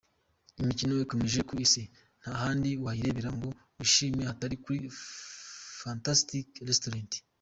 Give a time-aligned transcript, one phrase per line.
[0.61, 1.81] Imikino ikomeye ku isi
[2.21, 4.79] nta handi wayirebera ngo wishime hatari muri
[5.81, 7.11] Fantastic Restaurant.